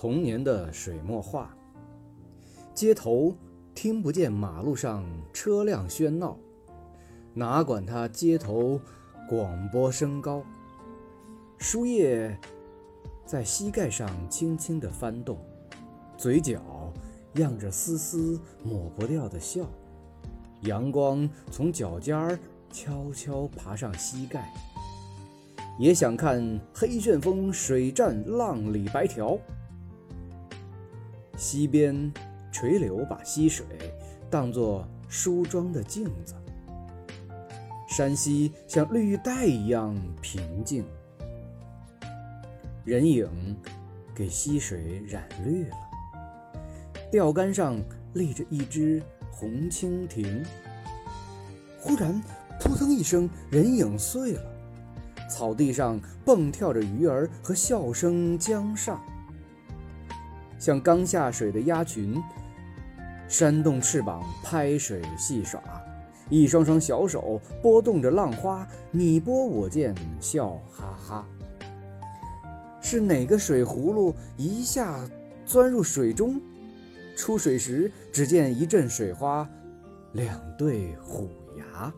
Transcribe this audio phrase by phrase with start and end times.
[0.00, 1.52] 童年的水墨画。
[2.72, 3.34] 街头
[3.74, 6.38] 听不见马路上车辆喧闹，
[7.34, 8.80] 哪管它街头
[9.28, 10.44] 广播声高。
[11.58, 12.38] 书页
[13.26, 15.36] 在膝盖上轻轻地翻动，
[16.16, 16.62] 嘴角
[17.34, 19.66] 漾着丝丝抹不掉的笑。
[20.60, 22.38] 阳光从脚尖儿
[22.70, 24.48] 悄悄爬上膝盖，
[25.76, 29.36] 也想看黑旋风水战浪里白条。
[31.38, 32.12] 溪边
[32.50, 33.64] 垂柳把溪水
[34.28, 36.34] 当作梳妆的镜子，
[37.88, 40.84] 山溪像绿带一样平静。
[42.84, 43.56] 人影
[44.14, 45.76] 给溪水染绿了，
[47.12, 47.80] 钓竿上
[48.14, 49.00] 立着一只
[49.30, 50.44] 红蜻蜓。
[51.78, 52.20] 忽然，
[52.58, 54.42] 扑腾一声，人影碎了，
[55.30, 59.00] 草地上蹦跳着鱼儿和笑声江上，
[60.68, 62.22] 像刚下水的鸭群，
[63.26, 65.62] 扇动翅膀拍水戏耍，
[66.28, 71.26] 一双双小手拨动着浪花，你拨我溅，笑哈哈。
[72.82, 75.00] 是哪个水葫芦一下
[75.46, 76.38] 钻入水中？
[77.16, 79.48] 出水时，只见一阵水花，
[80.12, 81.90] 两对虎牙。